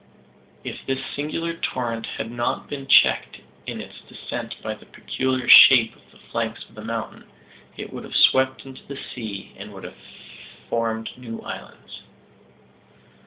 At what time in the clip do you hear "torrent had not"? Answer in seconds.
1.53-2.67